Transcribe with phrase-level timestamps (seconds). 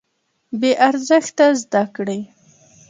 [0.59, 2.19] بې ارزښته زده کړې.